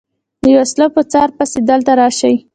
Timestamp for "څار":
1.11-1.29